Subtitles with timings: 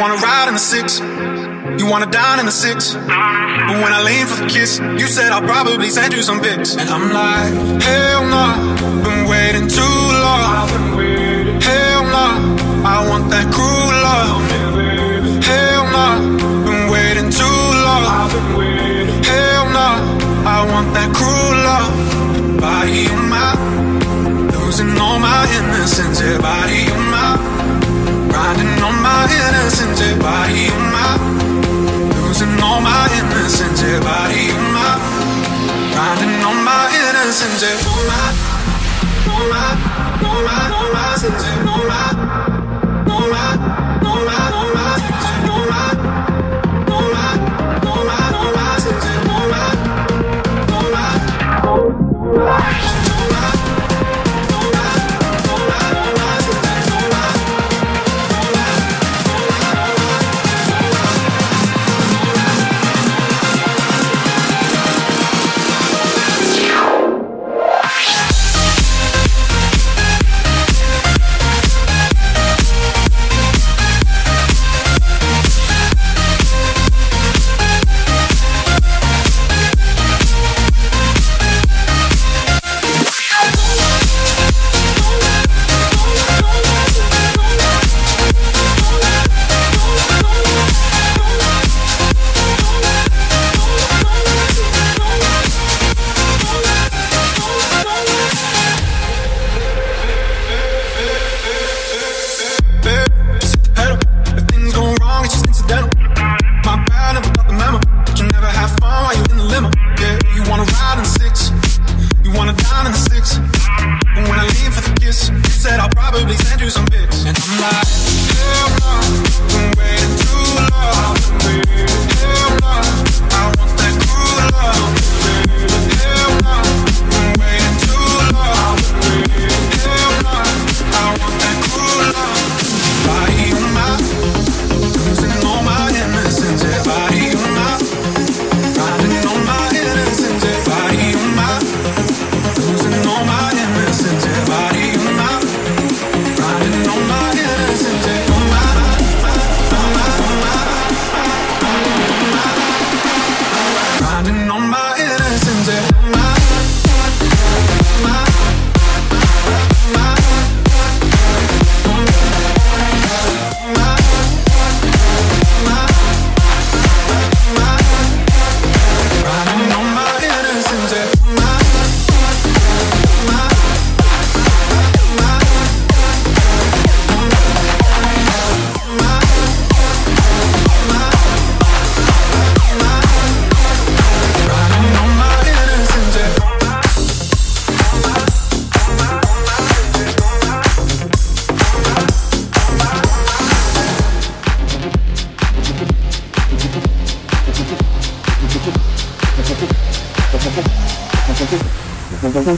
[0.00, 0.98] wanna ride in the six,
[1.78, 2.94] you wanna dine in the six.
[2.94, 6.74] But when I lean for the kiss, you said I'll probably send you some pics.
[6.74, 7.52] And I'm like,
[7.82, 8.56] hell nah,
[9.04, 10.68] been waiting too long.
[11.60, 12.32] Hell nah,
[12.94, 14.40] I want that cruel love.
[15.44, 16.16] Hell nah,
[16.64, 18.30] been waiting too long.
[19.28, 20.00] Hell nah,
[20.48, 21.92] I want that cruel love.
[22.58, 23.52] Body on my,
[24.56, 26.20] losing all my innocence.
[26.22, 27.49] Yeah, body on my.
[28.50, 31.14] Riding on my innocence, body on my
[32.26, 34.98] Losing all my innocence, body on my
[35.94, 37.78] Riding on my innocence, yeah,
[38.10, 38.26] my
[39.30, 39.70] On my,
[40.26, 41.14] on my, on my,
[41.70, 42.50] on my
[43.06, 43.79] on my,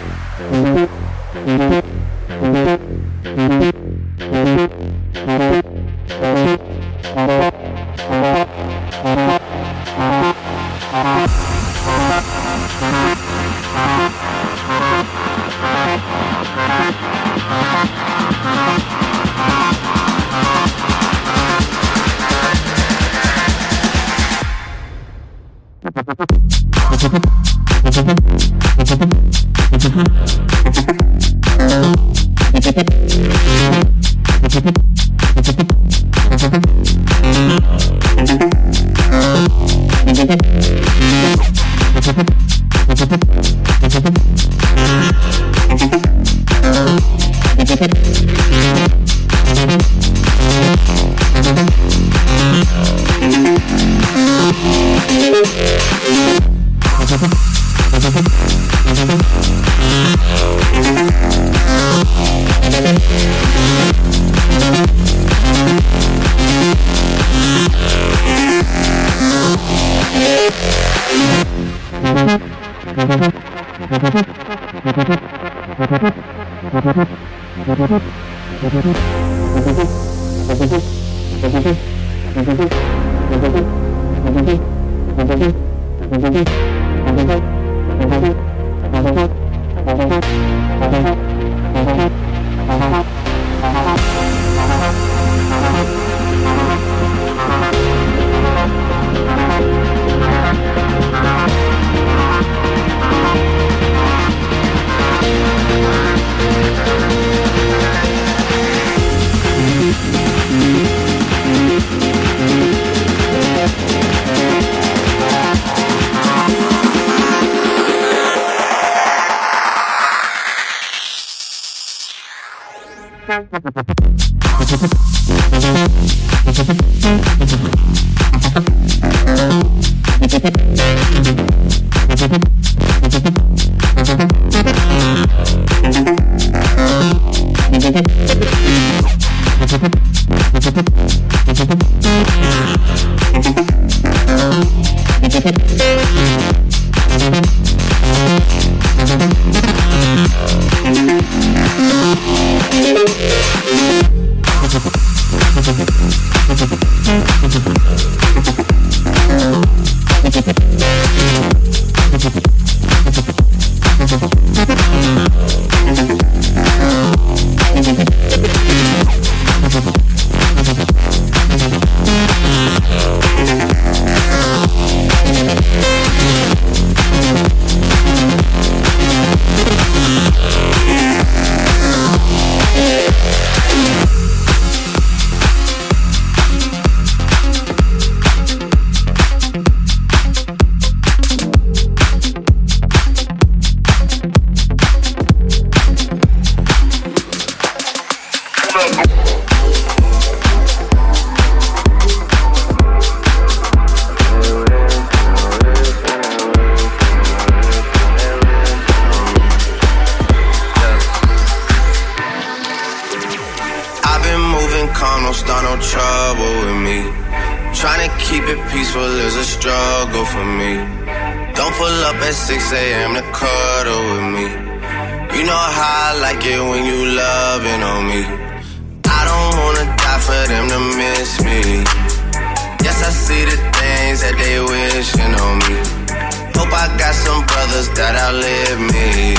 [238.78, 239.35] with me.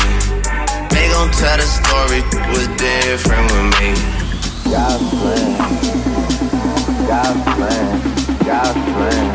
[0.92, 3.90] They gon' tell the story was different with me.
[4.72, 5.52] God's plan,
[7.08, 7.88] God's plan,
[8.46, 9.26] God's plan,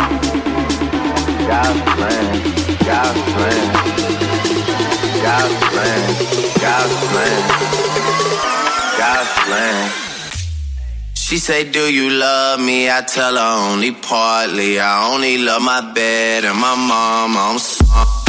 [1.49, 2.25] God's plan,
[2.85, 3.63] God's plan,
[5.25, 6.01] God's plan,
[6.61, 7.41] God's plan,
[8.99, 9.93] God's plan.
[11.15, 12.91] She say, Do you love me?
[12.91, 14.79] I tell her only partly.
[14.79, 17.37] I only love my bed and my mom.
[17.37, 18.24] I'm sorry.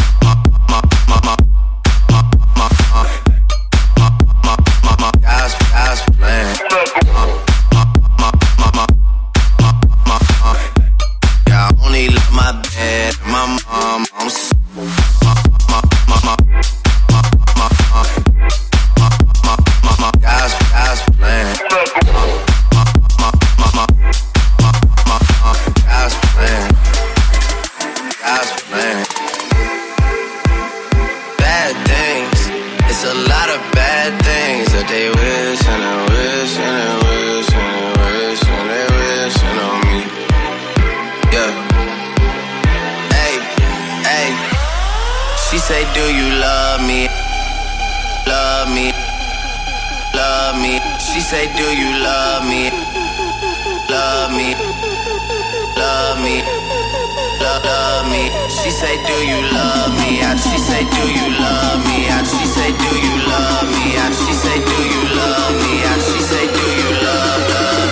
[5.95, 6.54] God's plan.
[58.65, 60.21] She say, Do you love me?
[60.25, 62.07] And she say, Do you love me?
[62.09, 63.93] And she say, Do you love me?
[63.93, 65.83] And she say, Do you love me?
[65.85, 67.85] And she say, Do you love, love.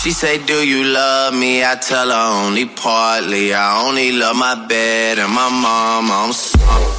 [0.00, 1.64] She say, Do you love me?
[1.64, 3.52] I tell her only partly.
[3.52, 6.08] I only love my bed and my mom.
[6.12, 6.97] I'm sorry.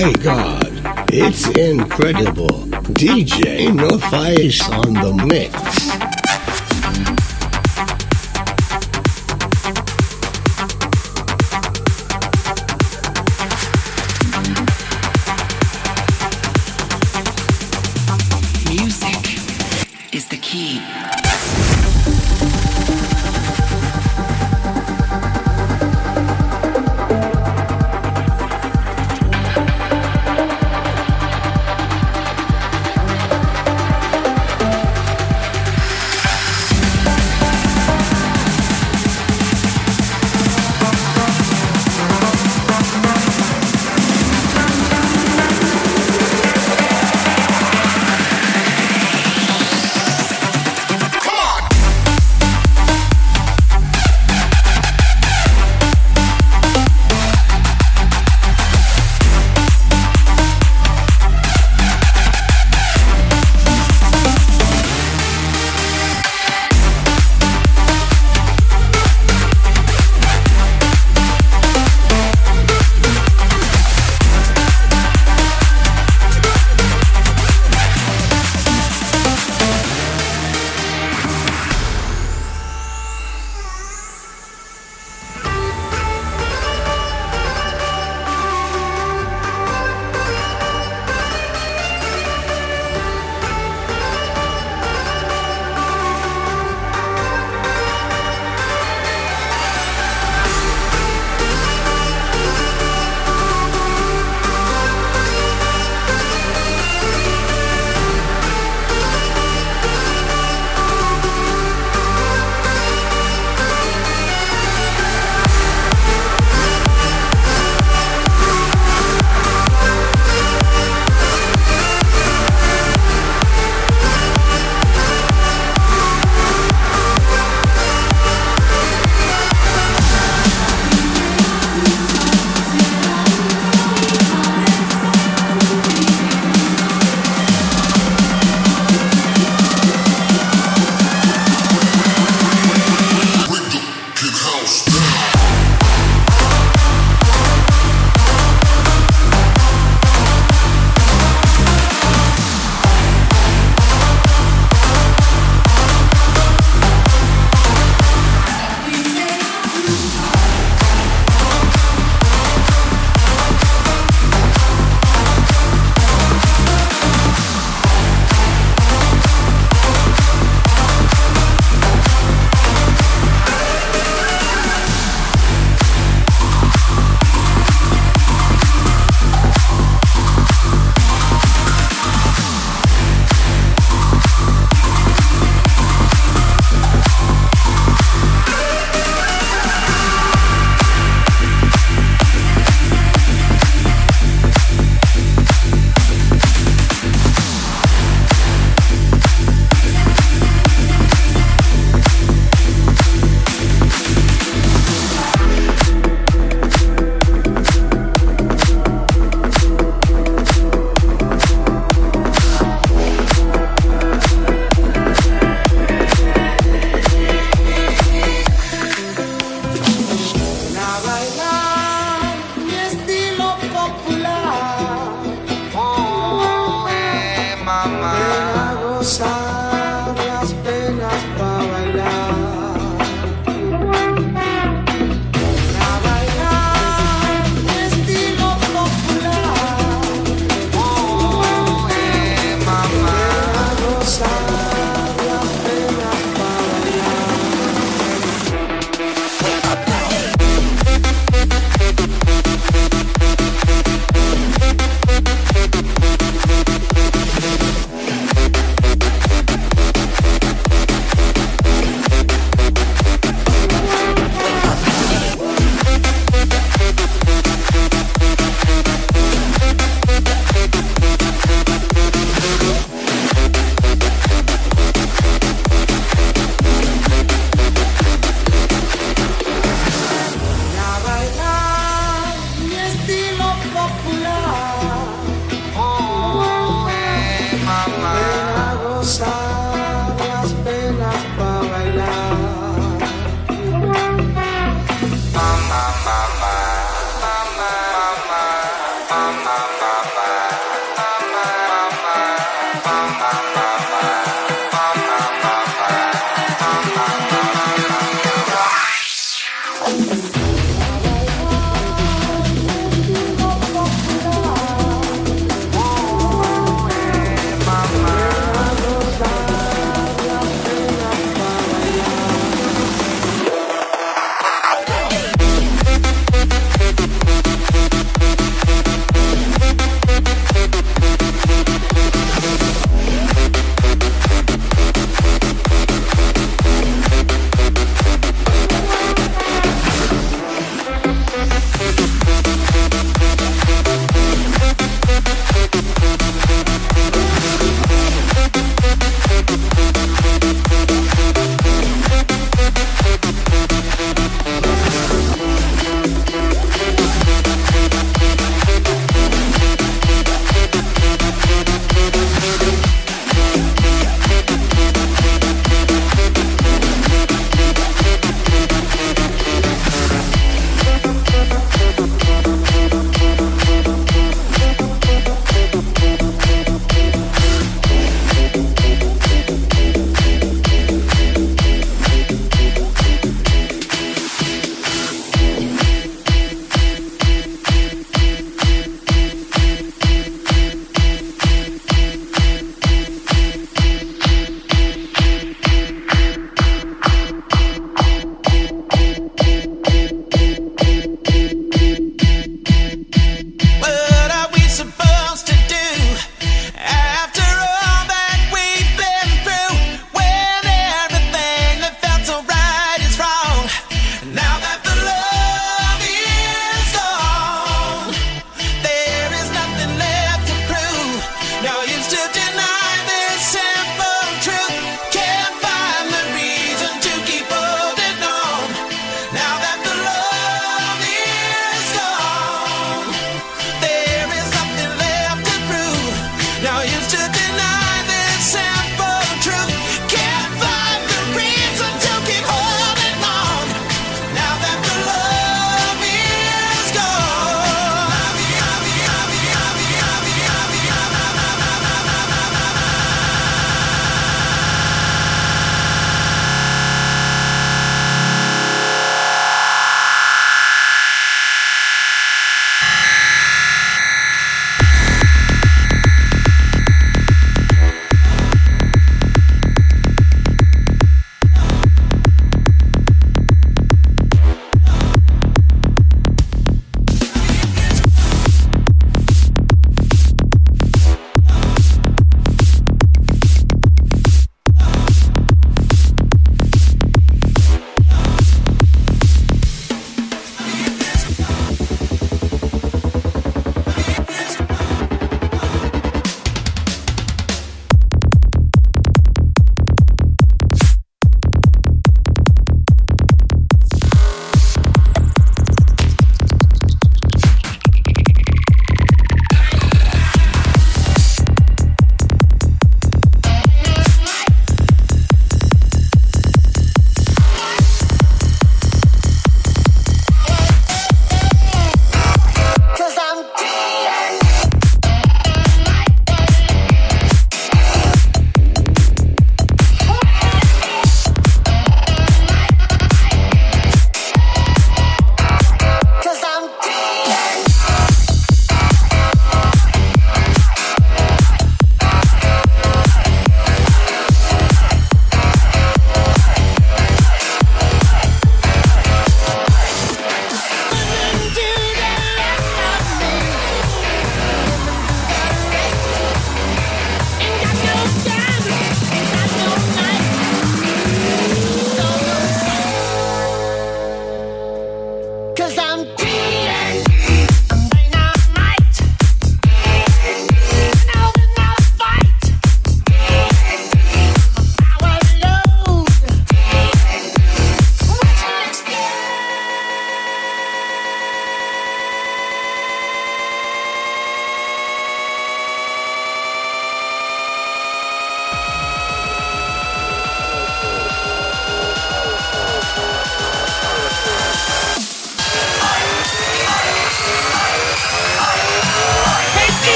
[0.00, 0.70] My god,
[1.12, 2.46] it's incredible.
[2.94, 5.67] DJ No Face on the mix.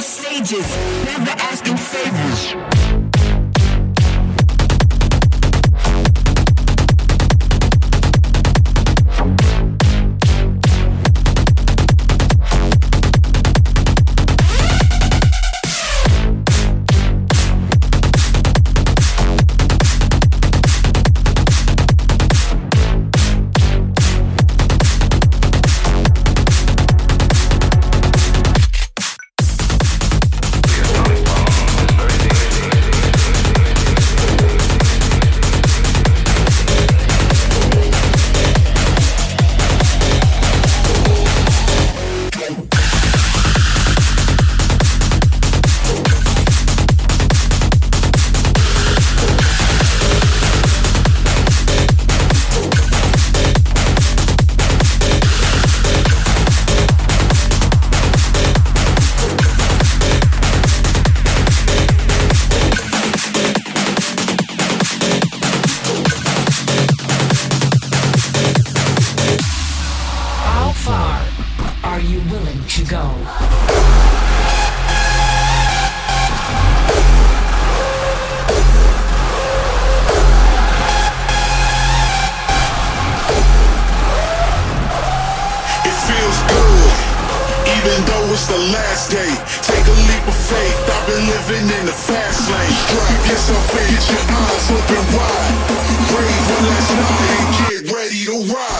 [0.00, 3.07] stages, never asking favors.
[88.38, 89.34] it's the last day.
[89.66, 90.78] Take a leap of faith.
[90.86, 92.70] I've been living in the fast lane.
[92.86, 95.58] Strap yourself in, Get your eyes open wide.
[96.06, 98.77] Brave one last night and get ready to ride.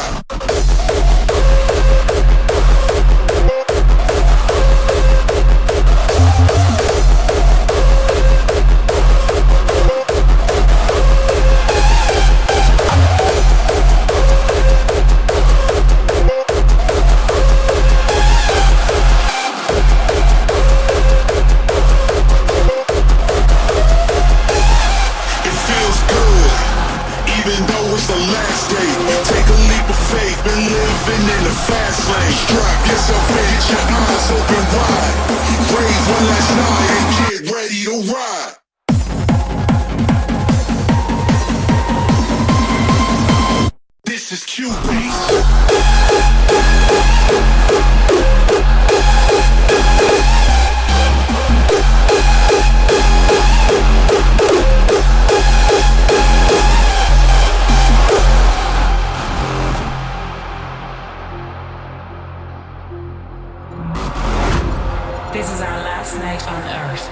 [65.39, 67.09] This is our last night on Earth.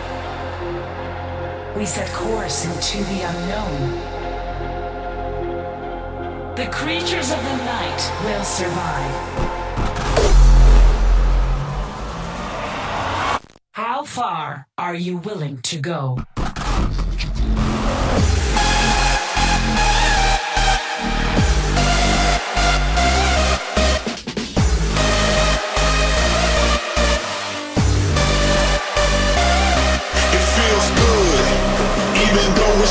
[1.76, 3.92] We set course into the unknown.
[6.56, 9.14] The creatures of the night will survive.
[13.70, 16.18] How far are you willing to go?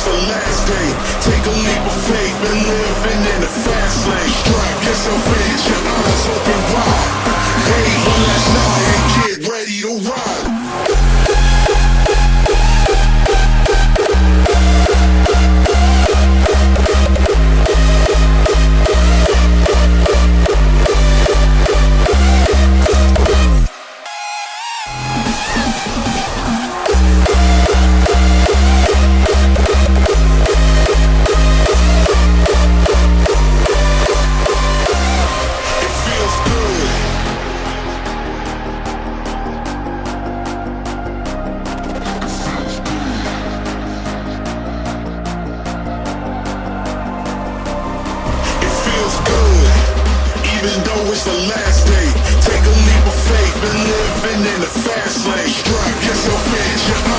[0.05, 0.89] the last day.
[1.25, 4.33] Take a leap of faith, been living in a fast lane.
[4.41, 6.54] Strap yourself in, your eyes open.
[50.65, 52.09] even though it's the last day.
[52.41, 55.47] Take a leap of faith, been living in the fast lane.
[55.47, 57.14] Strap yourself in,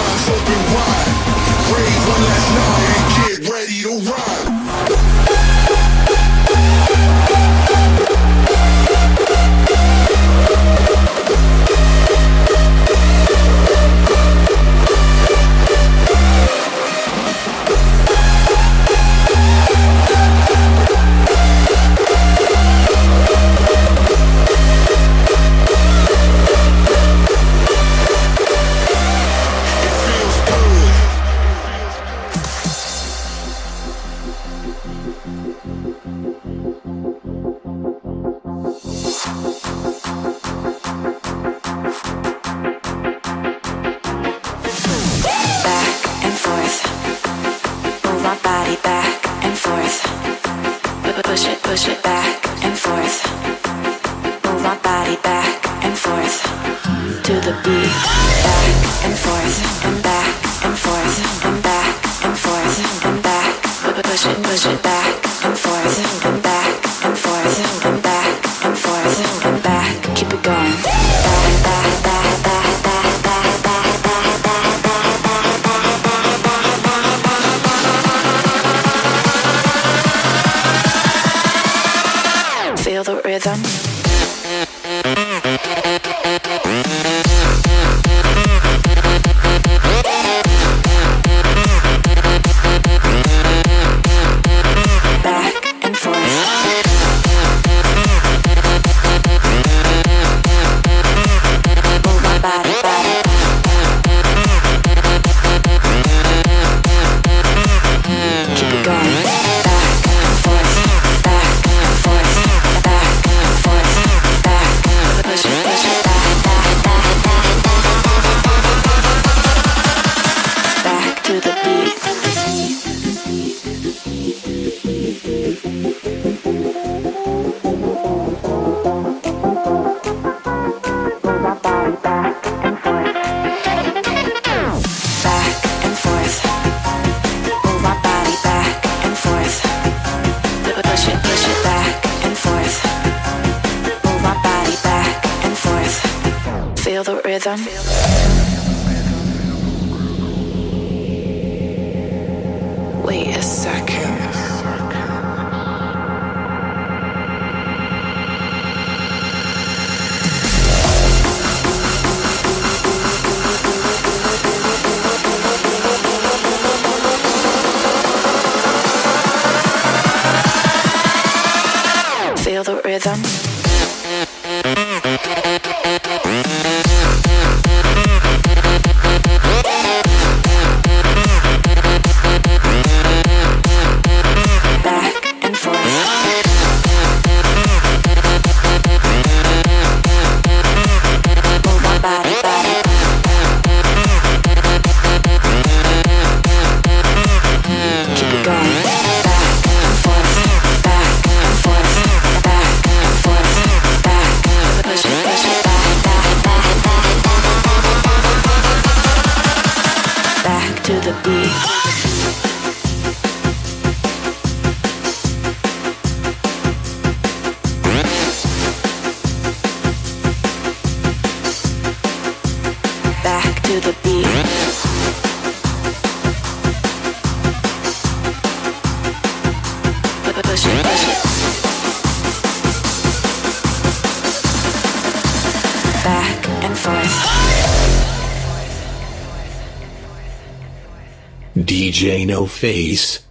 [242.56, 243.25] Face.